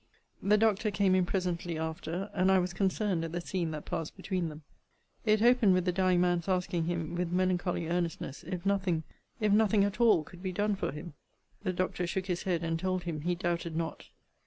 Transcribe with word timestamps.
The 0.41 0.57
doctor 0.57 0.89
came 0.89 1.13
in 1.13 1.27
presently 1.27 1.77
after, 1.77 2.31
and 2.33 2.51
I 2.51 2.57
was 2.57 2.73
concerned 2.73 3.23
at 3.23 3.33
the 3.33 3.39
scene 3.39 3.69
that 3.69 3.85
passed 3.85 4.15
between 4.17 4.49
them. 4.49 4.63
It 5.27 5.43
opened 5.43 5.75
with 5.75 5.85
the 5.85 5.91
dying 5.91 6.19
man's 6.21 6.47
asking 6.47 6.85
him, 6.85 7.13
with 7.13 7.31
melancholy 7.31 7.87
earnestness, 7.87 8.41
if 8.45 8.65
nothing 8.65 9.03
if 9.39 9.51
nothing 9.53 9.83
at 9.83 10.01
all 10.01 10.23
could 10.23 10.41
be 10.41 10.51
done 10.51 10.75
for 10.75 10.91
him? 10.91 11.13
The 11.61 11.71
doctor 11.71 12.07
shook 12.07 12.25
his 12.25 12.41
head, 12.41 12.63
and 12.63 12.79
told 12.79 13.03
him, 13.03 13.21
he 13.21 13.35
doubted 13.35 13.75
not. 13.75 14.07